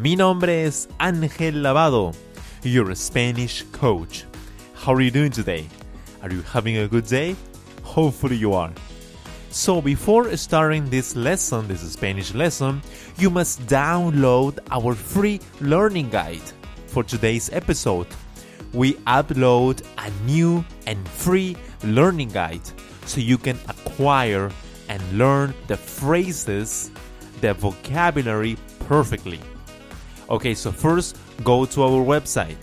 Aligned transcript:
Mi 0.00 0.16
nombre 0.16 0.64
es 0.64 0.88
Ángel 0.98 1.62
Lavado, 1.62 2.12
your 2.64 2.94
Spanish 2.96 3.62
coach. 3.70 4.24
How 4.74 4.92
are 4.92 5.00
you 5.00 5.12
doing 5.12 5.30
today? 5.30 5.68
Are 6.20 6.30
you 6.32 6.42
having 6.42 6.78
a 6.78 6.88
good 6.88 7.06
day? 7.06 7.36
Hopefully 7.84 8.34
you 8.34 8.54
are. 8.54 8.72
So 9.50 9.80
before 9.80 10.36
starting 10.36 10.90
this 10.90 11.14
lesson, 11.14 11.68
this 11.68 11.80
Spanish 11.92 12.34
lesson, 12.34 12.82
you 13.18 13.30
must 13.30 13.64
download 13.66 14.58
our 14.72 14.94
free 14.94 15.40
learning 15.60 16.10
guide. 16.10 16.42
For 16.88 17.04
today's 17.04 17.48
episode, 17.52 18.08
we 18.72 18.94
upload 19.06 19.82
a 19.98 20.10
new 20.26 20.64
and 20.88 21.08
free 21.08 21.56
learning 21.84 22.30
guide 22.30 22.68
so 23.06 23.20
you 23.20 23.38
can 23.38 23.58
acquire 23.68 24.50
and 24.88 25.00
learn 25.16 25.54
the 25.68 25.76
phrases, 25.76 26.90
the 27.40 27.54
vocabulary 27.54 28.56
perfectly. 28.88 29.40
Okay, 30.30 30.54
so 30.54 30.72
first 30.72 31.18
go 31.42 31.66
to 31.66 31.82
our 31.82 32.04
website 32.04 32.56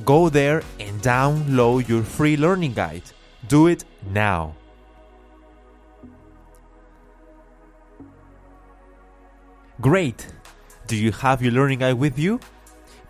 Go 0.05 0.29
there 0.29 0.63
and 0.79 1.01
download 1.01 1.87
your 1.87 2.03
free 2.03 2.37
learning 2.37 2.73
guide. 2.73 3.03
Do 3.47 3.67
it 3.67 3.83
now. 4.11 4.55
Great! 9.81 10.27
Do 10.87 10.95
you 10.95 11.11
have 11.11 11.41
your 11.41 11.51
learning 11.53 11.79
guide 11.79 11.93
with 11.93 12.19
you? 12.19 12.39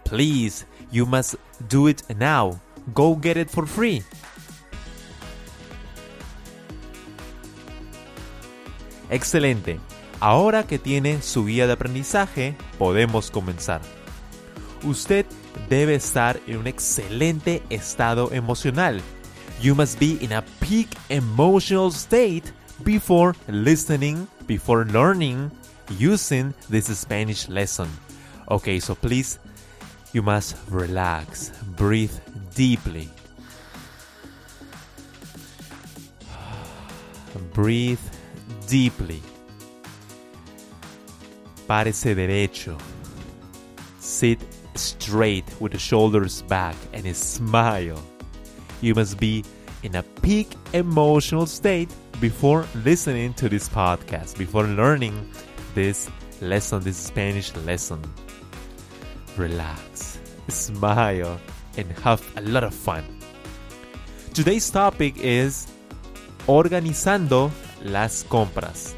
Please, 0.04 0.66
you 0.92 1.06
must 1.06 1.36
do 1.68 1.88
it 1.88 2.04
now. 2.18 2.60
Go 2.94 3.16
get 3.16 3.38
it 3.38 3.50
for 3.50 3.66
free. 3.66 4.04
Excelente. 9.10 9.80
Ahora 10.20 10.68
que 10.68 10.80
tiene 10.80 11.22
su 11.22 11.46
guía 11.46 11.66
de 11.66 11.74
aprendizaje, 11.74 12.56
podemos 12.78 13.32
comenzar. 13.32 13.82
Usted 14.84 15.26
debe 15.70 15.96
estar 15.96 16.40
en 16.48 16.58
un 16.58 16.68
excelente 16.68 17.64
estado 17.70 18.32
emocional. 18.34 19.02
You 19.62 19.76
must 19.76 20.00
be 20.00 20.18
in 20.22 20.34
a 20.34 20.44
peak 20.60 20.90
emotional 21.10 21.92
state 21.92 22.44
before 22.84 23.34
listening, 23.48 24.28
before 24.48 24.86
learning, 24.86 25.52
using 26.00 26.54
this 26.70 26.86
Spanish 26.98 27.50
lesson. 27.50 27.88
Okay, 28.50 28.80
so 28.80 28.96
please, 28.96 29.40
you 30.14 30.22
must 30.22 30.56
relax, 30.70 31.52
breathe 31.76 32.14
deeply. 32.56 33.10
Breathe 37.54 38.00
deeply. 38.70 39.22
Párese 41.68 42.16
derecho. 42.16 42.80
Sit 44.00 44.40
straight 44.76 45.46
with 45.60 45.72
the 45.72 45.80
shoulders 45.80 46.42
back 46.44 46.76
and 46.94 47.16
smile. 47.16 48.02
You 48.82 48.96
must 48.96 49.20
be 49.20 49.44
in 49.84 49.96
a 49.96 50.04
peak 50.22 50.56
emotional 50.74 51.46
state 51.46 51.90
before 52.22 52.66
listening 52.86 53.34
to 53.36 53.50
this 53.50 53.68
podcast, 53.70 54.38
before 54.38 54.64
learning 54.64 55.30
this 55.74 56.10
lesson, 56.42 56.82
this 56.84 56.98
Spanish 56.98 57.56
lesson. 57.58 58.02
Relax, 59.38 60.20
smile, 60.48 61.40
and 61.78 61.92
have 62.00 62.22
a 62.38 62.42
lot 62.42 62.64
of 62.64 62.74
fun. 62.74 63.04
Today's 64.34 64.70
topic 64.70 65.16
is 65.18 65.68
organizando 66.48 67.52
las 67.84 68.24
compras. 68.30 68.96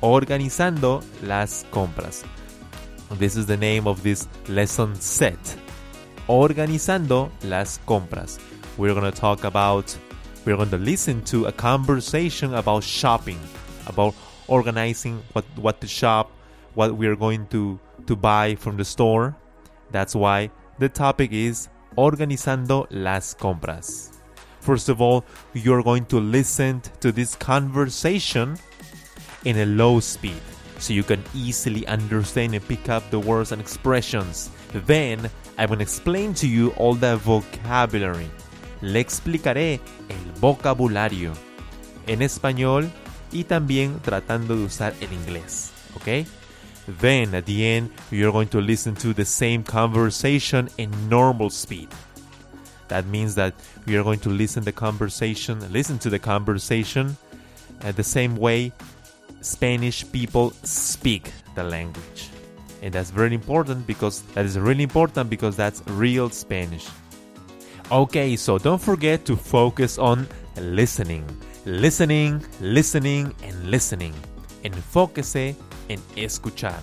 Organizando 0.00 1.02
las 1.22 1.64
compras. 1.70 2.24
This 3.18 3.36
is 3.36 3.46
the 3.46 3.56
name 3.56 3.86
of 3.86 4.02
this 4.02 4.28
lesson 4.48 4.94
set. 4.96 5.38
Organizando 6.28 7.30
las 7.44 7.78
compras. 7.86 8.38
We're 8.78 8.94
going 8.94 9.10
to 9.10 9.18
talk 9.18 9.44
about, 9.44 9.96
we're 10.44 10.56
going 10.56 10.70
to 10.70 10.78
listen 10.78 11.22
to 11.24 11.46
a 11.46 11.52
conversation 11.52 12.54
about 12.54 12.84
shopping, 12.84 13.38
about 13.86 14.14
organizing 14.48 15.22
what, 15.32 15.44
what 15.56 15.80
to 15.80 15.86
shop, 15.86 16.30
what 16.74 16.96
we're 16.96 17.16
going 17.16 17.46
to, 17.48 17.78
to 18.06 18.16
buy 18.16 18.54
from 18.54 18.76
the 18.76 18.84
store. 18.84 19.36
That's 19.90 20.14
why 20.14 20.50
the 20.78 20.88
topic 20.88 21.32
is 21.32 21.68
Organizando 21.96 22.86
las 22.90 23.34
compras. 23.34 24.11
First 24.62 24.88
of 24.88 25.00
all, 25.00 25.24
you're 25.54 25.82
going 25.82 26.06
to 26.06 26.20
listen 26.20 26.82
to 27.00 27.10
this 27.10 27.34
conversation 27.34 28.56
in 29.44 29.58
a 29.58 29.66
low 29.66 29.98
speed 29.98 30.40
so 30.78 30.92
you 30.92 31.02
can 31.02 31.20
easily 31.34 31.84
understand 31.88 32.54
and 32.54 32.66
pick 32.68 32.88
up 32.88 33.02
the 33.10 33.18
words 33.18 33.50
and 33.50 33.60
expressions. 33.60 34.50
Then, 34.86 35.28
going 35.58 35.78
to 35.78 35.82
explain 35.82 36.32
to 36.34 36.46
you 36.46 36.70
all 36.76 36.94
the 36.94 37.16
vocabulary. 37.16 38.30
Le 38.82 39.00
explicaré 39.00 39.80
el 40.08 40.32
vocabulario 40.40 41.32
en 42.06 42.22
español 42.22 42.88
y 43.32 43.42
también 43.42 43.98
tratando 44.00 44.56
de 44.56 44.64
usar 44.64 44.94
el 45.00 45.12
inglés. 45.12 45.72
¿Ok? 45.96 46.24
Then, 47.00 47.34
at 47.34 47.46
the 47.46 47.66
end, 47.66 47.90
you're 48.12 48.32
going 48.32 48.48
to 48.48 48.60
listen 48.60 48.94
to 48.94 49.12
the 49.12 49.24
same 49.24 49.64
conversation 49.64 50.68
in 50.78 50.90
normal 51.08 51.50
speed. 51.50 51.88
That 52.92 53.06
means 53.06 53.34
that 53.36 53.54
we 53.86 53.96
are 53.96 54.02
going 54.02 54.18
to 54.18 54.28
listen 54.28 54.64
the 54.64 54.72
conversation, 54.72 55.72
listen 55.72 55.98
to 56.00 56.10
the 56.10 56.18
conversation 56.18 57.16
at 57.80 57.96
the 57.96 58.02
same 58.04 58.36
way 58.36 58.70
Spanish 59.40 60.04
people 60.12 60.50
speak 60.62 61.32
the 61.54 61.64
language. 61.64 62.28
And 62.82 62.92
that's 62.92 63.08
very 63.08 63.34
important 63.34 63.86
because 63.86 64.20
that 64.34 64.44
is 64.44 64.58
really 64.58 64.82
important 64.82 65.30
because 65.30 65.56
that's 65.56 65.82
real 65.86 66.28
Spanish. 66.28 66.86
Okay, 67.90 68.36
so 68.36 68.58
don't 68.58 68.82
forget 68.82 69.24
to 69.24 69.36
focus 69.36 69.98
on 69.98 70.28
listening. 70.60 71.24
Listening, 71.64 72.44
listening, 72.60 73.34
and 73.42 73.70
listening. 73.70 74.12
Enfóquese 74.64 75.56
en 75.88 75.98
escuchar. 76.14 76.78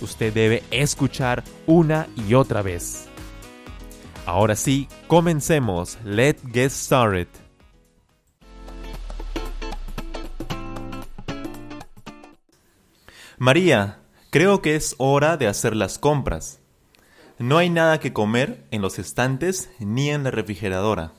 Usted 0.00 0.34
debe 0.34 0.64
escuchar 0.72 1.44
una 1.68 2.08
y 2.16 2.34
otra 2.34 2.62
vez. 2.62 3.06
Ahora 4.26 4.56
sí, 4.56 4.88
comencemos. 5.06 5.98
Let's 6.04 6.42
get 6.52 6.72
started. 6.72 7.28
María, 13.38 14.00
creo 14.30 14.62
que 14.62 14.74
es 14.74 14.96
hora 14.98 15.36
de 15.36 15.46
hacer 15.46 15.76
las 15.76 16.00
compras. 16.00 16.58
No 17.38 17.58
hay 17.58 17.70
nada 17.70 18.00
que 18.00 18.12
comer 18.12 18.64
en 18.72 18.82
los 18.82 18.98
estantes 18.98 19.70
ni 19.78 20.10
en 20.10 20.24
la 20.24 20.32
refrigeradora. 20.32 21.12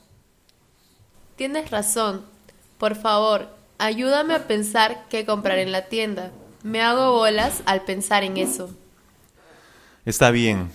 Tienes 1.36 1.70
razón. 1.70 2.26
Por 2.76 2.94
favor, 2.94 3.48
ayúdame 3.78 4.34
a 4.34 4.46
pensar 4.46 5.06
qué 5.08 5.24
comprar 5.24 5.58
en 5.58 5.72
la 5.72 5.86
tienda. 5.86 6.30
Me 6.62 6.82
hago 6.82 7.12
bolas 7.12 7.62
al 7.64 7.82
pensar 7.82 8.22
en 8.22 8.36
eso. 8.36 8.68
Está 10.04 10.30
bien. 10.30 10.70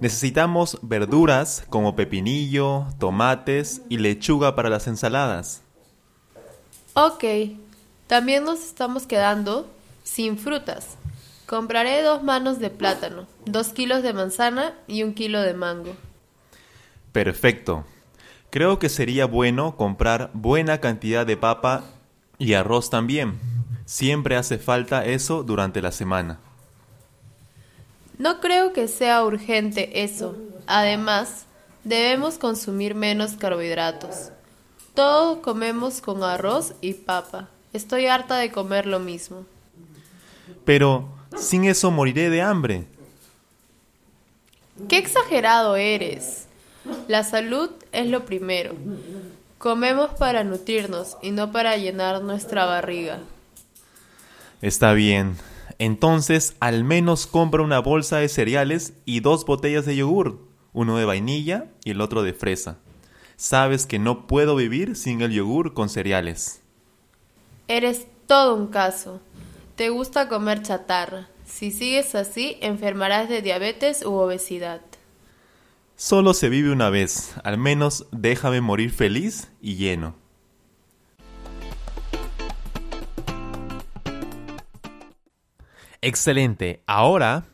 Necesitamos 0.00 0.78
verduras 0.82 1.64
como 1.68 1.94
pepinillo, 1.94 2.86
tomates 2.98 3.82
y 3.88 3.98
lechuga 3.98 4.56
para 4.56 4.70
las 4.70 4.86
ensaladas. 4.86 5.62
Ok. 6.94 7.24
También 8.06 8.44
nos 8.44 8.60
estamos 8.60 9.06
quedando 9.06 9.70
sin 10.02 10.38
frutas, 10.38 10.96
Compraré 11.50 12.00
dos 12.04 12.22
manos 12.22 12.60
de 12.60 12.70
plátano, 12.70 13.26
dos 13.44 13.70
kilos 13.70 14.04
de 14.04 14.12
manzana 14.12 14.72
y 14.86 15.02
un 15.02 15.14
kilo 15.14 15.40
de 15.40 15.52
mango. 15.52 15.96
Perfecto. 17.10 17.84
Creo 18.50 18.78
que 18.78 18.88
sería 18.88 19.26
bueno 19.26 19.76
comprar 19.76 20.30
buena 20.32 20.78
cantidad 20.78 21.26
de 21.26 21.36
papa 21.36 21.82
y 22.38 22.54
arroz 22.54 22.88
también. 22.88 23.40
Siempre 23.84 24.36
hace 24.36 24.58
falta 24.58 25.04
eso 25.04 25.42
durante 25.42 25.82
la 25.82 25.90
semana. 25.90 26.38
No 28.20 28.38
creo 28.38 28.74
que 28.74 28.86
sea 28.86 29.24
urgente 29.24 30.02
eso. 30.02 30.36
Además, 30.66 31.46
debemos 31.84 32.36
consumir 32.36 32.94
menos 32.94 33.32
carbohidratos. 33.32 34.28
Todos 34.92 35.38
comemos 35.38 36.02
con 36.02 36.22
arroz 36.22 36.74
y 36.82 36.92
papa. 36.92 37.48
Estoy 37.72 38.08
harta 38.08 38.36
de 38.36 38.52
comer 38.52 38.84
lo 38.84 38.98
mismo. 39.00 39.46
Pero 40.66 41.08
sin 41.34 41.64
eso 41.64 41.90
moriré 41.90 42.28
de 42.28 42.42
hambre. 42.42 42.84
¡Qué 44.86 44.98
exagerado 44.98 45.76
eres! 45.76 46.44
La 47.08 47.24
salud 47.24 47.70
es 47.90 48.06
lo 48.06 48.26
primero. 48.26 48.74
Comemos 49.56 50.10
para 50.10 50.44
nutrirnos 50.44 51.16
y 51.22 51.30
no 51.30 51.52
para 51.52 51.78
llenar 51.78 52.22
nuestra 52.22 52.66
barriga. 52.66 53.20
Está 54.60 54.92
bien. 54.92 55.38
Entonces, 55.80 56.56
al 56.60 56.84
menos 56.84 57.26
compra 57.26 57.62
una 57.62 57.78
bolsa 57.78 58.18
de 58.18 58.28
cereales 58.28 58.92
y 59.06 59.20
dos 59.20 59.46
botellas 59.46 59.86
de 59.86 59.96
yogur, 59.96 60.46
uno 60.74 60.98
de 60.98 61.06
vainilla 61.06 61.70
y 61.86 61.92
el 61.92 62.02
otro 62.02 62.22
de 62.22 62.34
fresa. 62.34 62.76
Sabes 63.36 63.86
que 63.86 63.98
no 63.98 64.26
puedo 64.26 64.56
vivir 64.56 64.94
sin 64.94 65.22
el 65.22 65.32
yogur 65.32 65.72
con 65.72 65.88
cereales. 65.88 66.60
Eres 67.66 68.06
todo 68.26 68.56
un 68.56 68.66
caso. 68.66 69.22
Te 69.74 69.88
gusta 69.88 70.28
comer 70.28 70.60
chatarra. 70.60 71.30
Si 71.46 71.70
sigues 71.70 72.14
así, 72.14 72.58
enfermarás 72.60 73.30
de 73.30 73.40
diabetes 73.40 74.04
u 74.04 74.12
obesidad. 74.12 74.82
Solo 75.96 76.34
se 76.34 76.50
vive 76.50 76.72
una 76.72 76.90
vez, 76.90 77.32
al 77.42 77.56
menos 77.56 78.06
déjame 78.12 78.60
morir 78.60 78.90
feliz 78.90 79.50
y 79.62 79.76
lleno. 79.76 80.14
Excelente. 86.02 86.82
Ahora 86.86 87.44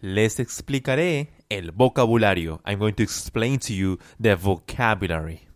les 0.00 0.40
explicaré 0.40 1.32
el 1.48 1.70
vocabulario. 1.70 2.60
I'm 2.66 2.78
going 2.78 2.94
to 2.94 3.02
explain 3.02 3.58
to 3.60 3.72
you 3.72 3.98
the 4.20 4.34
vocabulary. 4.34 5.48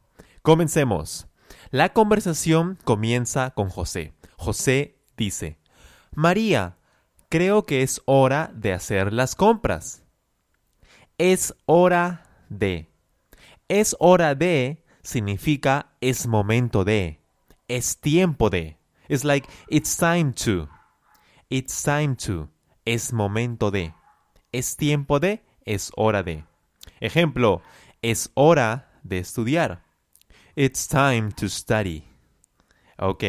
Comencemos. 0.43 1.27
La 1.71 1.93
conversación 1.93 2.79
comienza 2.85 3.51
con 3.51 3.69
José. 3.69 4.13
José 4.37 4.97
dice, 5.17 5.59
María, 6.15 6.77
creo 7.29 7.67
que 7.67 7.83
es 7.83 8.01
hora 8.07 8.51
de 8.55 8.73
hacer 8.73 9.13
las 9.13 9.35
compras. 9.35 10.05
Es 11.19 11.55
hora 11.67 12.25
de. 12.49 12.89
Es 13.69 13.97
hora 13.99 14.35
de 14.35 14.85
significa 15.03 15.91
es 16.01 16.27
momento 16.27 16.85
de. 16.85 17.21
Es 17.67 17.99
tiempo 17.99 18.49
de. 18.49 18.79
It's 19.09 19.25
like 19.25 19.49
it's 19.69 19.97
time 19.97 20.33
to. 20.45 20.69
It's 21.51 21.83
time 21.83 22.15
to. 22.27 22.51
Es 22.85 23.15
momento 23.15 23.71
de. 23.71 23.95
Es 24.53 24.77
tiempo 24.77 25.19
de. 25.19 25.43
Es 25.65 25.91
hora 25.97 26.23
de. 26.23 26.45
Ejemplo. 27.01 27.63
Es 28.03 28.31
hora 28.35 28.91
de 29.03 29.19
estudiar. 29.19 29.83
It's 30.57 30.87
time 30.87 31.31
to 31.33 31.49
study. 31.49 32.05
Ok. 32.99 33.25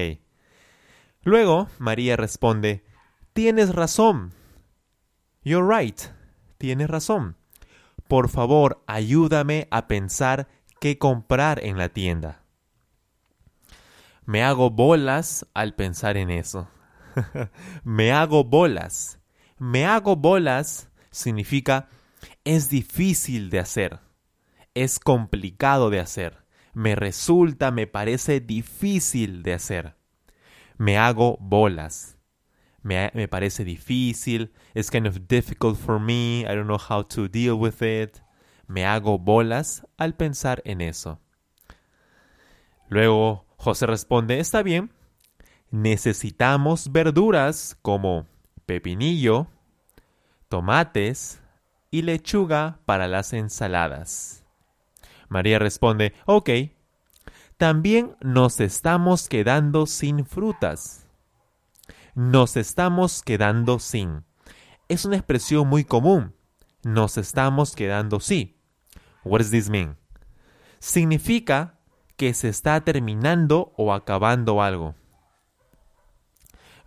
Luego, 1.23 1.69
María 1.77 2.17
responde, 2.17 2.83
Tienes 3.31 3.73
razón. 3.73 4.33
You're 5.43 5.65
right. 5.65 6.01
Tienes 6.57 6.89
razón. 6.89 7.37
Por 8.09 8.27
favor, 8.27 8.83
ayúdame 8.85 9.69
a 9.71 9.87
pensar 9.87 10.49
qué 10.81 10.97
comprar 10.97 11.63
en 11.63 11.77
la 11.77 11.87
tienda. 11.87 12.43
Me 14.25 14.43
hago 14.43 14.71
bolas 14.71 15.45
al 15.53 15.73
pensar 15.73 16.17
en 16.17 16.31
eso. 16.31 16.67
Me 17.83 18.11
hago 18.11 18.43
bolas. 18.43 19.19
Me 19.57 19.85
hago 19.85 20.15
bolas 20.15 20.89
significa 21.11 21.89
es 22.43 22.69
difícil 22.69 23.49
de 23.49 23.59
hacer. 23.59 23.99
Es 24.73 24.99
complicado 24.99 25.89
de 25.89 25.99
hacer. 25.99 26.37
Me 26.73 26.95
resulta, 26.95 27.71
me 27.71 27.87
parece 27.87 28.39
difícil 28.39 29.43
de 29.43 29.53
hacer. 29.53 29.95
Me 30.77 30.97
hago 30.97 31.37
bolas. 31.41 32.17
Me, 32.81 33.11
me 33.13 33.27
parece 33.27 33.63
difícil. 33.65 34.53
It's 34.73 34.89
kind 34.89 35.07
of 35.07 35.27
difficult 35.27 35.77
for 35.77 35.99
me. 35.99 36.41
I 36.41 36.55
don't 36.55 36.67
know 36.67 36.79
how 36.79 37.03
to 37.03 37.27
deal 37.27 37.53
with 37.53 37.81
it. 37.81 38.19
Me 38.67 38.85
hago 38.85 39.17
bolas 39.17 39.85
al 39.97 40.15
pensar 40.15 40.61
en 40.63 40.81
eso. 40.81 41.19
Luego 42.87 43.45
José 43.57 43.85
responde, 43.85 44.39
está 44.39 44.63
bien. 44.63 44.91
Necesitamos 45.71 46.91
verduras 46.91 47.77
como 47.81 48.25
pepinillo, 48.65 49.47
tomates 50.47 51.41
y 51.91 52.01
lechuga 52.01 52.79
para 52.85 53.07
las 53.07 53.33
ensaladas. 53.33 54.43
María 55.27 55.59
responde, 55.59 56.13
ok. 56.25 56.49
También 57.57 58.15
nos 58.21 58.59
estamos 58.59 59.29
quedando 59.29 59.85
sin 59.85 60.25
frutas. 60.25 61.05
Nos 62.15 62.57
estamos 62.57 63.21
quedando 63.21 63.79
sin. 63.79 64.23
Es 64.87 65.05
una 65.05 65.17
expresión 65.17 65.67
muy 65.67 65.83
común. 65.83 66.33
Nos 66.83 67.17
estamos 67.17 67.75
quedando 67.75 68.19
sin. 68.19 68.55
What 69.23 69.39
does 69.39 69.51
this 69.51 69.69
mean? 69.69 69.97
Significa 70.79 71.77
que 72.15 72.33
se 72.33 72.49
está 72.49 72.81
terminando 72.81 73.71
o 73.77 73.93
acabando 73.93 74.61
algo. 74.61 74.95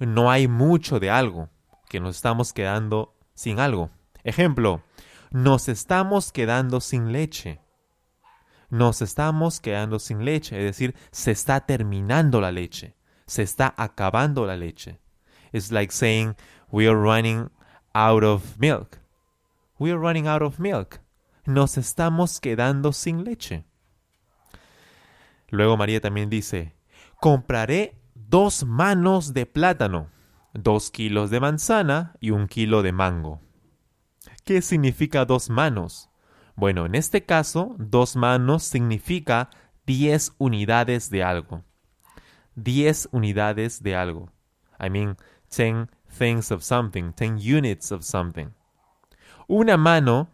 No 0.07 0.33
hay 0.33 0.49
mucho 0.49 0.99
de 0.99 1.11
algo, 1.11 1.49
que 1.89 2.01
nos 2.01 2.17
estamos 2.17 2.53
quedando 2.53 3.15
sin 3.35 3.61
algo. 3.61 3.91
Ejemplo, 4.25 4.83
nos 5.31 5.69
estamos 5.69 6.33
quedando 6.33 6.81
sin 6.81 7.13
leche. 7.13 7.61
Nos 8.69 9.01
estamos 9.01 9.61
quedando 9.61 10.01
sin 10.01 10.25
leche, 10.25 10.59
es 10.59 10.65
decir, 10.65 10.97
se 11.13 11.31
está 11.31 11.67
terminando 11.67 12.41
la 12.41 12.51
leche, 12.51 12.97
se 13.27 13.43
está 13.43 13.75
acabando 13.77 14.45
la 14.45 14.57
leche. 14.57 14.99
It's 15.53 15.71
like 15.71 15.93
saying 15.93 16.35
we 16.73 16.89
are 16.89 16.99
running 16.99 17.51
out 17.95 18.25
of 18.25 18.59
milk. 18.59 18.99
We 19.79 19.93
are 19.93 20.01
running 20.01 20.27
out 20.27 20.43
of 20.43 20.59
milk. 20.59 21.01
Nos 21.45 21.77
estamos 21.77 22.41
quedando 22.41 22.93
sin 22.93 23.23
leche. 23.23 23.67
Luego 25.51 25.77
María 25.77 26.01
también 26.01 26.29
dice, 26.29 26.75
compraré 27.21 28.02
dos 28.33 28.65
manos 28.65 29.35
de 29.35 29.45
plátano, 29.45 30.09
dos 30.55 30.91
kilos 30.91 31.29
de 31.29 31.39
manzana 31.39 32.15
y 32.19 32.31
un 32.31 32.49
kilo 32.49 32.83
de 32.83 32.91
mango. 32.91 33.43
¿Qué 34.45 34.63
significa 34.63 35.27
dos 35.27 35.51
manos? 35.51 36.09
Bueno, 36.57 36.87
en 36.87 36.95
este 36.95 37.27
caso, 37.27 37.77
dos 37.79 38.17
manos 38.17 38.63
significa 38.63 39.51
diez 39.85 40.33
unidades 40.39 41.11
de 41.11 41.23
algo. 41.23 41.63
Diez 42.55 43.07
unidades 43.13 43.83
de 43.83 43.97
algo. 43.97 44.31
I 44.81 44.89
mean, 44.89 45.19
ten 45.55 45.91
things 46.19 46.51
of 46.51 46.63
something, 46.63 47.13
ten 47.13 47.37
units 47.37 47.93
of 47.93 48.03
something. 48.03 48.47
Una 49.47 49.77
mano 49.77 50.31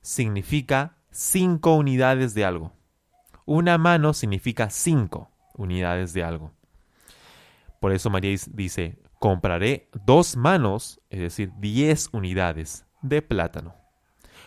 significa 0.00 0.96
cinco 1.10 1.74
unidades 1.74 2.32
de 2.32 2.46
algo. 2.46 2.72
Una 3.44 3.76
mano 3.76 4.14
significa 4.14 4.70
cinco 4.70 5.28
unidades 5.52 6.14
de 6.14 6.24
algo. 6.24 6.55
Por 7.80 7.92
eso 7.92 8.10
María 8.10 8.36
dice, 8.52 8.98
compraré 9.18 9.88
dos 10.04 10.36
manos, 10.36 11.00
es 11.10 11.20
decir, 11.20 11.52
diez 11.58 12.08
unidades 12.12 12.86
de 13.02 13.22
plátano. 13.22 13.74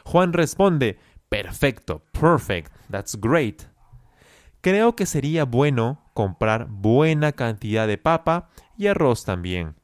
Juan 0.06 0.34
responde, 0.34 1.00
perfecto, 1.30 2.04
perfect, 2.12 2.74
that's 2.90 3.20
great. 3.20 3.64
Creo 4.62 4.96
que 4.96 5.06
sería 5.06 5.46
bueno 5.46 6.12
comprar 6.14 6.68
buena 6.68 7.32
cantidad 7.32 7.88
de 7.88 7.98
papa 7.98 8.50
y 8.78 8.88
arroz 8.88 9.24
también. 9.24 9.76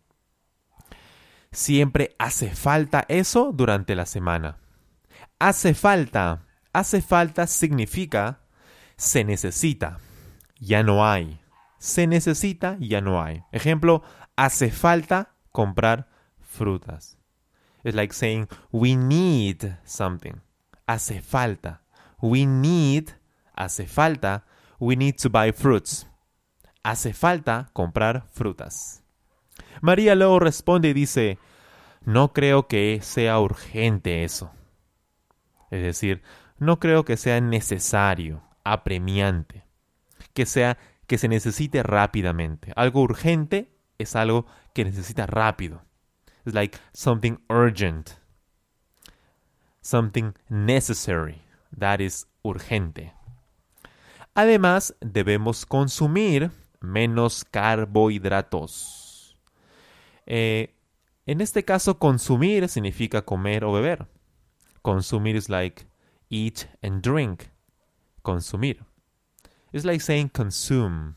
Siempre 1.52 2.16
hace 2.20 2.54
falta 2.54 3.06
eso 3.08 3.52
durante 3.54 3.96
la 3.96 4.06
semana. 4.06 4.58
Hace 5.40 5.74
falta. 5.74 6.46
Hace 6.74 7.02
falta 7.02 7.48
significa 7.48 8.42
se 8.98 9.24
necesita. 9.24 10.00
Ya 10.60 10.84
no 10.84 11.08
hay. 11.08 11.40
Se 11.78 12.08
necesita, 12.08 12.78
ya 12.80 13.02
no 13.02 13.22
hay. 13.22 13.44
Ejemplo, 13.52 14.04
hace 14.36 14.72
falta 14.72 15.36
comprar 15.52 16.08
frutas. 16.40 17.18
It's 17.84 17.96
like 17.96 18.14
saying 18.14 18.48
we 18.72 18.96
need 18.96 19.78
something. 19.86 20.42
Hace 20.88 21.22
falta. 21.22 21.82
We 22.22 22.46
need, 22.46 23.12
hace 23.56 23.86
falta, 23.86 24.46
we 24.80 24.96
need 24.96 25.16
to 25.22 25.30
buy 25.30 25.52
fruits. 25.52 26.08
Hace 26.84 27.14
falta 27.14 27.70
comprar 27.74 28.28
frutas. 28.34 29.04
María 29.82 30.16
luego 30.16 30.40
responde 30.40 30.90
y 30.90 30.94
dice, 30.94 31.38
no 32.04 32.34
creo 32.34 32.68
que 32.68 33.00
sea 33.02 33.40
urgente 33.40 34.24
eso. 34.24 34.52
Es 35.72 35.82
decir, 35.82 36.22
no 36.58 36.80
creo 36.80 37.04
que 37.06 37.18
sea 37.18 37.42
necesario, 37.42 38.42
apremiante, 38.64 39.66
que 40.34 40.46
sea 40.46 40.78
que 41.08 41.18
se 41.18 41.28
necesite 41.28 41.84
rápidamente. 41.84 42.72
Algo 42.76 43.02
urgente 43.02 43.72
es 43.98 44.16
algo 44.16 44.46
que 44.74 44.86
necesita 44.86 45.26
rápido. 45.26 45.84
Es 46.46 46.54
like 46.54 46.78
something 46.94 47.38
urgent. 47.50 48.12
Something 49.82 50.34
necessary. 50.50 51.42
That 51.78 52.00
is 52.00 52.28
urgente. 52.44 53.14
Además, 54.34 54.96
debemos 55.00 55.66
consumir 55.66 56.52
menos 56.82 57.46
carbohidratos. 57.46 59.38
Eh, 60.26 60.76
en 61.26 61.42
este 61.42 61.64
caso, 61.64 61.98
consumir 61.98 62.68
significa 62.70 63.24
comer 63.24 63.64
o 63.64 63.72
beber. 63.72 64.08
Consumir 64.82 65.36
es 65.36 65.50
like 65.50 65.88
eat 66.30 66.66
and 66.82 67.02
drink. 67.02 67.46
Consumir. 68.22 68.84
It's 69.76 69.84
like 69.84 70.00
saying 70.00 70.30
consume. 70.30 71.16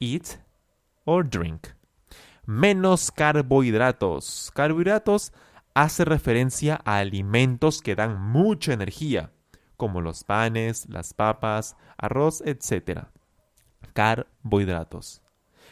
Eat 0.00 0.40
or 1.06 1.22
drink. 1.22 1.76
Menos 2.44 3.12
carbohidratos. 3.12 4.50
Carbohidratos 4.52 5.30
hace 5.72 6.04
referencia 6.04 6.80
a 6.84 6.98
alimentos 6.98 7.82
que 7.82 7.94
dan 7.94 8.20
mucha 8.20 8.72
energía, 8.72 9.30
como 9.76 10.00
los 10.00 10.24
panes, 10.24 10.88
las 10.88 11.14
papas, 11.14 11.76
arroz, 11.98 12.42
etc. 12.44 13.06
Carbohidratos. 13.94 15.22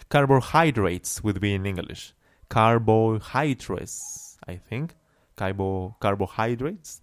Carbohydrates 0.09 1.21
would 1.25 1.41
be 1.41 1.55
in 1.55 1.67
English. 1.67 2.15
Carbohydrates, 2.49 4.39
I 4.47 4.59
think. 4.59 4.95
Carbo 5.35 5.97
carbohydrates 6.01 7.03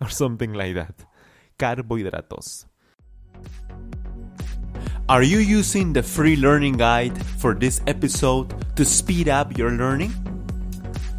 or 0.00 0.10
something 0.10 0.54
like 0.54 0.74
that. 0.74 1.06
Carbohidratos. 1.56 2.66
Are 5.08 5.24
you 5.24 5.38
using 5.38 5.92
the 5.92 6.02
free 6.02 6.36
learning 6.36 6.76
guide 6.76 7.20
for 7.38 7.54
this 7.54 7.80
episode 7.88 8.54
to 8.76 8.84
speed 8.84 9.28
up 9.28 9.58
your 9.58 9.72
learning? 9.72 10.12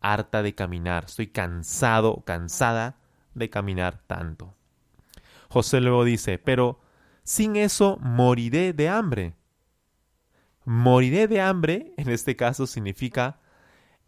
harta 0.00 0.42
de 0.42 0.54
caminar, 0.54 1.04
estoy 1.04 1.28
cansado, 1.28 2.22
cansada 2.24 2.96
de 3.34 3.50
caminar 3.50 4.00
tanto. 4.06 4.54
José 5.48 5.80
luego 5.80 6.04
dice, 6.04 6.38
pero 6.38 6.80
sin 7.24 7.56
eso 7.56 7.98
moriré 8.00 8.72
de 8.72 8.88
hambre. 8.88 9.34
Moriré 10.64 11.28
de 11.28 11.40
hambre, 11.40 11.92
en 11.96 12.08
este 12.08 12.36
caso, 12.36 12.66
significa 12.66 13.40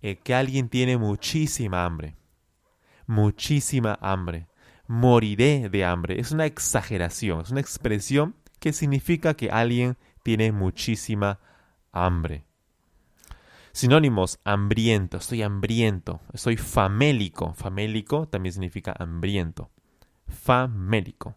eh, 0.02 0.16
que 0.16 0.34
alguien 0.34 0.68
tiene 0.68 0.96
muchísima 0.96 1.84
hambre. 1.84 2.16
Muchísima 3.06 3.98
hambre. 4.00 4.46
Moriré 4.86 5.68
de 5.68 5.84
hambre. 5.84 6.20
Es 6.20 6.32
una 6.32 6.46
exageración, 6.46 7.40
es 7.40 7.50
una 7.50 7.60
expresión 7.60 8.36
que 8.60 8.72
significa 8.72 9.34
que 9.34 9.50
alguien 9.50 9.96
tiene 10.22 10.52
muchísima 10.52 11.40
hambre. 11.92 12.44
Sinónimos, 13.72 14.38
hambriento, 14.44 15.16
estoy 15.16 15.42
hambriento, 15.42 16.20
estoy 16.32 16.56
famélico. 16.56 17.54
Famélico 17.54 18.28
también 18.28 18.52
significa 18.52 18.94
hambriento. 18.98 19.70
Famélico. 20.28 21.36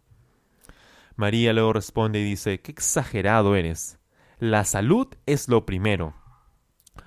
María 1.16 1.52
luego 1.52 1.74
responde 1.74 2.20
y 2.20 2.24
dice, 2.24 2.62
qué 2.62 2.72
exagerado 2.72 3.56
eres. 3.56 3.98
La 4.38 4.66
salud 4.66 5.08
es 5.26 5.48
lo 5.48 5.66
primero. 5.66 6.14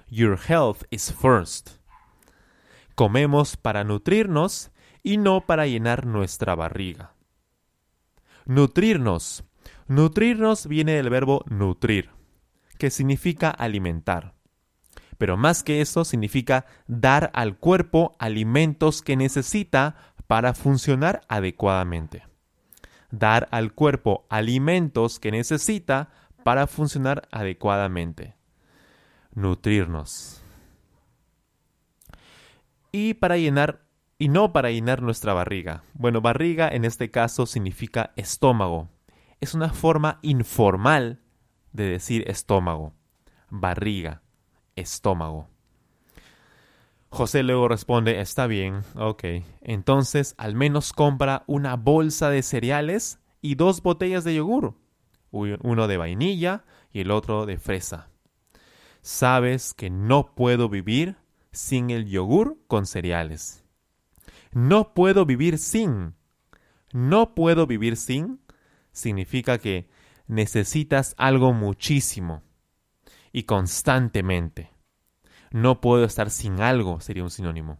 Your 0.08 0.36
health 0.36 0.82
is 0.90 1.14
first. 1.14 1.76
Comemos 2.96 3.56
para 3.56 3.84
nutrirnos 3.84 4.72
y 5.02 5.16
no 5.16 5.46
para 5.46 5.66
llenar 5.66 6.06
nuestra 6.06 6.54
barriga. 6.54 7.14
Nutrirnos. 8.46 9.44
Nutrirnos 9.86 10.66
viene 10.66 10.92
del 10.92 11.10
verbo 11.10 11.44
nutrir, 11.48 12.10
que 12.78 12.90
significa 12.90 13.50
alimentar. 13.50 14.34
Pero 15.18 15.36
más 15.36 15.62
que 15.62 15.80
eso 15.80 16.04
significa 16.04 16.64
dar 16.86 17.30
al 17.34 17.58
cuerpo 17.58 18.16
alimentos 18.18 19.02
que 19.02 19.16
necesita 19.16 20.14
para 20.26 20.54
funcionar 20.54 21.22
adecuadamente. 21.28 22.24
Dar 23.10 23.48
al 23.50 23.74
cuerpo 23.74 24.26
alimentos 24.30 25.18
que 25.18 25.30
necesita 25.30 26.10
para 26.44 26.66
funcionar 26.66 27.28
adecuadamente. 27.32 28.36
Nutrirnos. 29.34 30.40
Y 32.92 33.14
para 33.14 33.36
llenar, 33.36 33.82
y 34.20 34.28
no 34.28 34.52
para 34.52 34.70
llenar 34.70 35.00
nuestra 35.00 35.32
barriga. 35.32 35.82
Bueno, 35.94 36.20
barriga 36.20 36.68
en 36.68 36.84
este 36.84 37.10
caso 37.10 37.46
significa 37.46 38.12
estómago. 38.16 38.90
Es 39.40 39.54
una 39.54 39.70
forma 39.70 40.18
informal 40.20 41.20
de 41.72 41.88
decir 41.88 42.30
estómago. 42.30 42.92
Barriga, 43.48 44.22
estómago. 44.76 45.48
José 47.08 47.42
luego 47.42 47.66
responde, 47.66 48.20
está 48.20 48.46
bien, 48.46 48.82
ok. 48.94 49.24
Entonces 49.62 50.34
al 50.36 50.54
menos 50.54 50.92
compra 50.92 51.42
una 51.46 51.76
bolsa 51.76 52.28
de 52.28 52.42
cereales 52.42 53.20
y 53.40 53.54
dos 53.54 53.82
botellas 53.82 54.22
de 54.22 54.34
yogur 54.34 54.74
uno 55.30 55.88
de 55.88 55.96
vainilla 55.96 56.64
y 56.92 57.00
el 57.00 57.10
otro 57.10 57.46
de 57.46 57.56
fresa. 57.56 58.10
Sabes 59.00 59.72
que 59.72 59.88
no 59.88 60.34
puedo 60.34 60.68
vivir 60.68 61.16
sin 61.52 61.88
el 61.90 62.06
yogur 62.06 62.58
con 62.66 62.84
cereales. 62.84 63.64
No 64.52 64.94
puedo 64.94 65.26
vivir 65.26 65.58
sin. 65.58 66.14
No 66.92 67.34
puedo 67.34 67.66
vivir 67.66 67.96
sin 67.96 68.40
significa 68.92 69.58
que 69.58 69.88
necesitas 70.26 71.14
algo 71.16 71.52
muchísimo 71.52 72.42
y 73.32 73.44
constantemente. 73.44 74.72
No 75.52 75.80
puedo 75.80 76.04
estar 76.04 76.30
sin 76.30 76.60
algo 76.60 77.00
sería 77.00 77.22
un 77.22 77.30
sinónimo. 77.30 77.78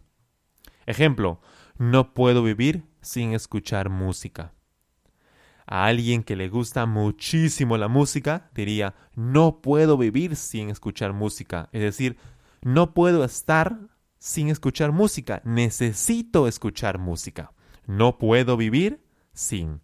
Ejemplo, 0.86 1.40
no 1.76 2.14
puedo 2.14 2.42
vivir 2.42 2.84
sin 3.00 3.32
escuchar 3.34 3.90
música 3.90 4.52
a 5.70 5.86
alguien 5.86 6.24
que 6.24 6.34
le 6.34 6.48
gusta 6.48 6.84
muchísimo 6.84 7.78
la 7.78 7.86
música, 7.86 8.50
diría, 8.52 8.94
no 9.14 9.62
puedo 9.62 9.96
vivir 9.96 10.34
sin 10.34 10.68
escuchar 10.68 11.12
música. 11.12 11.68
Es 11.70 11.80
decir, 11.80 12.16
no 12.60 12.92
puedo 12.92 13.22
estar 13.22 13.78
sin 14.20 14.48
escuchar 14.48 14.92
música. 14.92 15.42
Necesito 15.44 16.46
escuchar 16.46 16.98
música. 16.98 17.52
No 17.86 18.18
puedo 18.18 18.56
vivir 18.56 19.02
sin. 19.32 19.80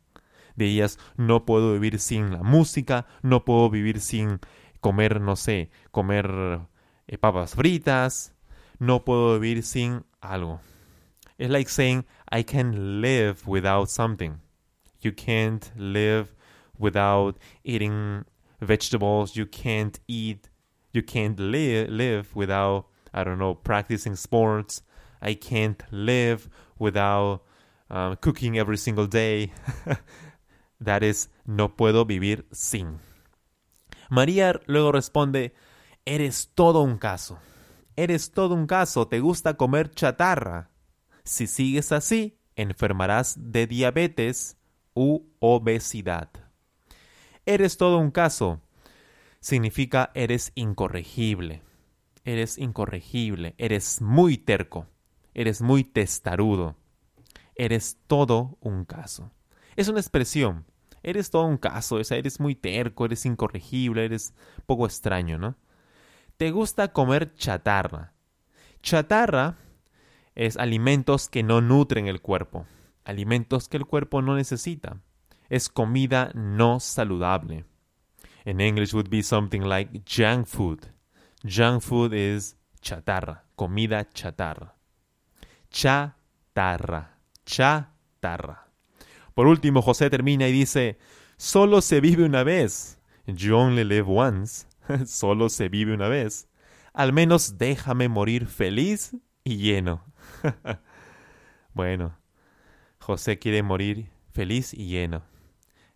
De 0.55 0.89
no 1.17 1.45
puedo 1.45 1.73
vivir 1.73 1.99
sin 1.99 2.31
la 2.33 2.43
música, 2.43 3.07
no 3.23 3.45
puedo 3.45 3.69
vivir 3.69 4.01
sin 4.01 4.39
comer, 4.81 5.21
no 5.21 5.37
sé, 5.37 5.71
comer 5.91 6.61
eh, 7.09 7.19
papas 7.19 7.55
fritas, 7.55 8.35
no 8.79 9.05
puedo 9.05 9.39
vivir 9.39 9.63
sin 9.63 10.05
algo. 10.21 10.61
It's 11.39 11.51
like 11.51 11.69
saying, 11.69 12.07
I 12.31 12.43
can 12.43 13.03
live 13.03 13.47
without 13.47 13.91
something. 13.91 14.41
You 15.03 15.13
can't 15.13 15.71
live 15.77 16.35
without 16.79 17.39
eating 17.63 18.25
vegetables. 18.61 19.37
You 19.37 19.47
can't 19.47 19.99
eat, 20.09 20.49
you 20.93 21.03
can't 21.03 21.39
li- 21.39 21.87
live 21.87 22.35
without, 22.35 22.87
I 23.17 23.25
don't 23.25 23.39
know, 23.39 23.55
practicing 23.55 24.15
sports. 24.15 24.83
I 25.23 25.35
can't 25.35 25.83
live 25.91 26.49
without 26.79 27.43
um, 27.91 28.17
cooking 28.17 28.59
every 28.59 28.77
single 28.77 29.07
day. 29.07 29.53
that 30.81 31.03
is, 31.03 31.31
no 31.47 31.77
puedo 31.77 32.05
vivir 32.05 32.45
sin. 32.53 32.99
María 34.11 34.61
luego 34.67 34.93
responde, 34.93 35.55
eres 36.05 36.51
todo 36.55 36.83
un 36.83 36.99
caso. 36.99 37.39
Eres 37.97 38.31
todo 38.31 38.55
un 38.55 38.67
caso, 38.67 39.09
te 39.09 39.21
gusta 39.21 39.55
comer 39.55 39.91
chatarra. 39.91 40.71
Si 41.25 41.47
sigues 41.47 41.93
así, 41.93 42.39
enfermarás 42.55 43.37
de 43.39 43.67
diabetes 43.67 44.59
u 44.95 45.23
obesidad. 45.41 46.29
Eres 47.47 47.79
todo 47.79 47.99
un 47.99 48.11
caso. 48.11 48.61
Significa 49.41 50.11
eres 50.15 50.53
incorregible. 50.55 51.63
Eres 52.27 52.59
incorregible. 52.59 53.55
Eres 53.57 54.03
muy 54.03 54.37
terco. 54.37 54.89
Eres 55.33 55.63
muy 55.63 55.85
testarudo. 55.85 56.77
Eres 57.55 57.99
todo 58.09 58.59
un 58.61 58.85
caso. 58.85 59.31
Es 59.77 59.87
una 59.87 60.01
expresión. 60.01 60.67
Eres 61.05 61.31
todo 61.31 61.45
un 61.45 61.57
caso. 61.57 62.01
eres 62.01 62.41
muy 62.41 62.57
terco, 62.57 63.05
eres 63.05 63.25
incorregible, 63.27 64.05
eres 64.05 64.35
poco 64.67 64.87
extraño, 64.87 65.39
¿no? 65.39 65.57
Te 66.37 66.51
gusta 66.51 66.93
comer 66.93 67.33
chatarra. 67.37 68.13
Chatarra 68.83 69.57
es 70.35 70.57
alimentos 70.57 71.29
que 71.29 71.45
no 71.45 71.61
nutren 71.61 72.09
el 72.09 72.21
cuerpo, 72.21 72.67
alimentos 73.05 73.69
que 73.69 73.77
el 73.77 73.87
cuerpo 73.87 74.21
no 74.21 74.35
necesita. 74.35 75.01
Es 75.49 75.69
comida 75.69 76.33
no 76.35 76.81
saludable. 76.81 77.67
In 78.45 78.61
English 78.61 78.93
would 78.95 79.09
be 79.09 79.23
something 79.23 79.61
like 79.61 80.03
junk 80.05 80.47
food. 80.47 80.96
Junk 81.47 81.81
food 81.81 82.13
is 82.13 82.57
chatarra, 82.81 83.45
comida 83.55 84.05
chatarra. 84.13 84.75
Chatarra, 85.71 87.21
chatarra. 87.45 88.67
Por 89.33 89.47
último, 89.47 89.81
José 89.81 90.11
termina 90.11 90.49
y 90.49 90.53
dice, 90.53 90.99
solo 91.37 91.83
se 91.83 92.01
vive 92.01 92.25
una 92.25 92.43
vez. 92.43 92.99
You 93.27 93.55
only 93.57 93.85
live 93.85 94.07
once. 94.09 94.67
solo 95.07 95.49
se 95.49 95.69
vive 95.69 95.95
una 95.95 96.09
vez. 96.09 96.49
Al 96.93 97.13
menos 97.13 97.59
déjame 97.59 98.09
morir 98.09 98.47
feliz 98.47 99.15
y 99.45 99.59
lleno. 99.59 100.03
bueno, 101.75 102.19
José 102.99 103.39
quiere 103.39 103.63
morir 103.63 104.11
feliz 104.33 104.75
y 104.75 104.89
lleno. 104.89 105.23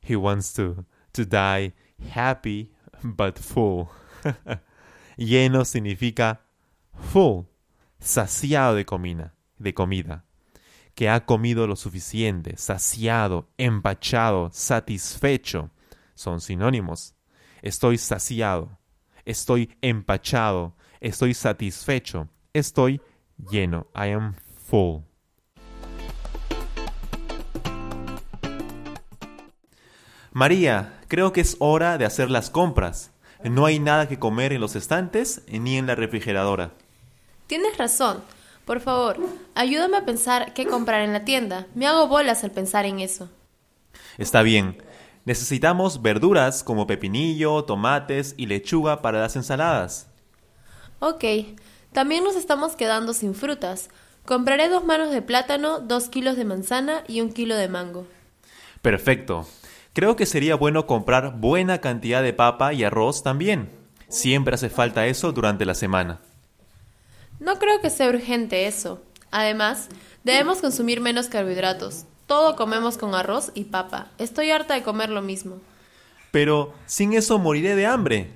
He 0.01 0.15
wants 0.15 0.53
to, 0.55 0.87
to 1.13 1.25
die 1.25 1.75
happy 2.15 2.71
but 3.03 3.37
full. 3.37 3.89
lleno 5.17 5.65
significa 5.65 6.43
full, 7.13 7.45
saciado 7.99 8.75
de 8.75 8.85
comida, 8.85 9.35
de 9.59 9.75
comida, 9.75 10.25
que 10.95 11.09
ha 11.09 11.25
comido 11.25 11.67
lo 11.67 11.77
suficiente, 11.77 12.57
saciado, 12.57 13.49
empachado, 13.59 14.51
satisfecho, 14.53 15.71
son 16.15 16.41
sinónimos. 16.41 17.15
Estoy 17.63 17.99
saciado, 17.99 18.79
estoy 19.25 19.77
empachado, 19.81 20.75
estoy 21.01 21.35
satisfecho, 21.35 22.29
estoy 22.53 23.01
lleno. 23.51 23.87
I 23.95 24.11
am 24.11 24.35
full. 24.67 25.03
María, 30.33 31.01
creo 31.09 31.33
que 31.33 31.41
es 31.41 31.57
hora 31.59 31.99
de 31.99 32.05
hacer 32.05 32.31
las 32.31 32.51
compras. 32.51 33.13
No 33.45 33.65
hay 33.65 33.79
nada 33.79 34.09
que 34.09 34.19
comer 34.19 34.53
en 34.53 34.61
los 34.61 34.77
estantes 34.77 35.43
ni 35.49 35.79
en 35.79 35.87
la 35.87 35.95
refrigeradora. 35.95 36.73
Tienes 37.47 37.79
razón. 37.79 38.23
Por 38.65 38.81
favor, 38.81 39.17
ayúdame 39.55 39.97
a 39.97 40.05
pensar 40.05 40.53
qué 40.55 40.67
comprar 40.67 41.01
en 41.01 41.13
la 41.13 41.25
tienda. 41.25 41.67
Me 41.75 41.87
hago 41.87 42.07
bolas 42.07 42.45
al 42.45 42.51
pensar 42.51 42.85
en 42.85 43.01
eso. 43.01 43.29
Está 44.19 44.43
bien. 44.43 44.81
Necesitamos 45.25 46.03
verduras 46.03 46.63
como 46.63 46.87
pepinillo, 46.87 47.65
tomates 47.65 48.35
y 48.37 48.47
lechuga 48.47 49.03
para 49.03 49.21
las 49.21 49.37
ensaladas. 49.37 50.09
Ok, 50.99 51.25
también 51.93 52.25
nos 52.25 52.37
estamos 52.37 52.77
quedando 52.77 53.13
sin 53.15 53.35
frutas. 53.35 53.89
Compraré 54.25 54.69
dos 54.69 54.85
manos 54.85 55.11
de 55.11 55.23
plátano, 55.23 55.81
dos 55.81 56.09
kilos 56.09 56.37
de 56.37 56.45
manzana 56.45 57.03
y 57.09 57.21
un 57.21 57.33
kilo 57.33 57.57
de 57.57 57.69
mango. 57.69 58.07
Perfecto. 58.83 59.47
Creo 59.93 60.15
que 60.15 60.27
sería 60.27 60.55
bueno 60.55 60.87
comprar 60.87 61.39
buena 61.39 61.81
cantidad 61.81 62.23
de 62.23 62.33
papa 62.33 62.73
y 62.73 62.85
arroz 62.85 63.23
también. 63.23 63.71
Siempre 64.09 64.55
hace 64.55 64.71
falta 64.71 65.07
eso 65.07 65.33
durante 65.33 65.65
la 65.65 65.75
semana. 65.75 66.21
No 67.41 67.59
creo 67.59 67.81
que 67.81 67.91
sea 67.91 68.09
urgente 68.09 68.67
eso. 68.67 69.03
Además, 69.31 69.89
debemos 70.25 70.61
consumir 70.61 71.01
menos 71.01 71.29
carbohidratos. 71.29 72.05
Todo 72.27 72.55
comemos 72.55 72.99
con 72.99 73.15
arroz 73.15 73.51
y 73.55 73.65
papa. 73.65 74.09
Estoy 74.19 74.51
harta 74.51 74.75
de 74.75 74.83
comer 74.83 75.11
lo 75.11 75.23
mismo. 75.23 75.59
Pero 76.31 76.73
sin 76.87 77.13
eso 77.15 77.39
moriré 77.39 77.75
de 77.75 77.87
hambre. 77.87 78.31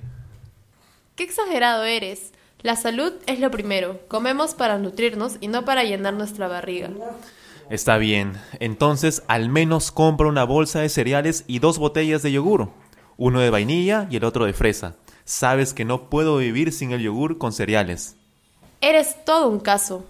Qué 1.15 1.23
exagerado 1.23 1.85
eres. 1.85 2.31
La 2.61 2.75
salud 2.75 3.13
es 3.27 3.39
lo 3.39 3.51
primero. 3.51 4.01
Comemos 4.09 4.53
para 4.55 4.77
nutrirnos 4.77 5.37
y 5.39 5.47
no 5.47 5.63
para 5.63 5.83
llenar 5.83 6.13
nuestra 6.13 6.47
barriga. 6.47 6.89
Está 7.69 7.97
bien. 7.97 8.33
Entonces 8.59 9.23
al 9.27 9.49
menos 9.49 9.91
compra 9.91 10.27
una 10.27 10.43
bolsa 10.43 10.81
de 10.81 10.89
cereales 10.89 11.43
y 11.47 11.59
dos 11.59 11.79
botellas 11.79 12.21
de 12.21 12.31
yogur. 12.31 12.69
Uno 13.17 13.39
de 13.39 13.49
vainilla 13.49 14.07
y 14.09 14.17
el 14.17 14.23
otro 14.23 14.45
de 14.45 14.53
fresa. 14.53 14.95
Sabes 15.23 15.73
que 15.73 15.85
no 15.85 16.09
puedo 16.09 16.37
vivir 16.37 16.71
sin 16.71 16.91
el 16.91 17.01
yogur 17.01 17.37
con 17.37 17.53
cereales. 17.53 18.15
Eres 18.81 19.23
todo 19.25 19.49
un 19.49 19.59
caso. 19.59 20.05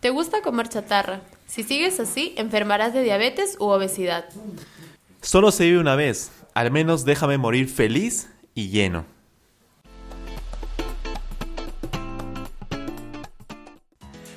Te 0.00 0.10
gusta 0.10 0.42
comer 0.42 0.68
chatarra. 0.68 1.20
Si 1.46 1.62
sigues 1.62 2.00
así, 2.00 2.34
enfermarás 2.36 2.92
de 2.92 3.02
diabetes 3.02 3.56
u 3.60 3.66
obesidad. 3.66 4.24
Solo 5.20 5.52
se 5.52 5.64
vive 5.64 5.78
una 5.78 5.94
vez. 5.94 6.32
Al 6.54 6.70
menos 6.70 7.04
déjame 7.04 7.38
morir 7.38 7.68
feliz 7.68 8.28
y 8.54 8.70
lleno. 8.70 9.04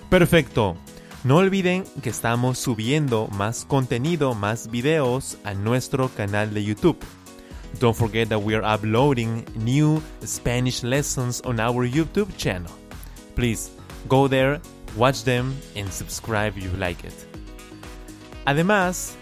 Perfecto. 0.10 0.76
No 1.30 1.38
olviden 1.38 1.84
que 2.02 2.10
estamos 2.10 2.58
subiendo 2.58 3.28
más 3.28 3.64
contenido, 3.64 4.34
más 4.34 4.68
videos 4.72 5.38
a 5.44 5.54
nuestro 5.54 6.10
canal 6.10 6.56
de 6.56 6.66
YouTube. 6.66 6.98
Don't 7.80 7.96
forget 7.96 8.30
that 8.30 8.42
we 8.42 8.56
are 8.56 8.66
uploading 8.66 9.46
new 9.54 10.02
Spanish 10.26 10.82
lessons 10.82 11.40
on 11.46 11.60
our 11.60 11.88
YouTube 11.88 12.36
channel. 12.36 12.72
Please 13.36 13.70
go 14.08 14.28
there 14.28 14.60
watch 14.98 15.24
them 15.24 15.56
and 15.76 15.94
subscribe 15.94 16.58
if 16.58 16.64
you 16.64 16.72
like 16.80 17.06
it. 17.06 17.14
Además, 18.46 19.14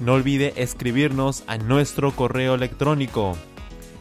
no 0.00 0.14
olvide 0.14 0.54
escribirnos 0.56 1.44
a 1.46 1.58
nuestro 1.58 2.10
correo 2.10 2.56
electrónico. 2.56 3.36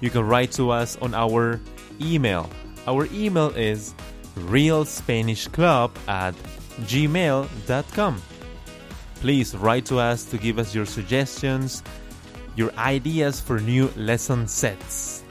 You 0.02 0.10
can 0.10 0.28
write 0.28 0.52
to 0.54 0.72
us 0.72 0.98
on 1.00 1.14
our 1.14 1.60
email. 2.02 2.50
Our 2.88 3.08
email 3.14 3.54
is 3.56 3.94
realspanishclub 4.50 5.92
at 6.08 6.34
gmail.com. 6.82 8.22
Please 9.16 9.56
write 9.56 9.86
to 9.86 10.00
us 10.00 10.26
to 10.26 10.38
give 10.38 10.58
us 10.58 10.74
your 10.74 10.86
suggestions, 10.86 11.84
your 12.56 12.72
ideas 12.78 13.40
for 13.40 13.60
new 13.60 13.92
lesson 13.96 14.48
sets. 14.48 15.24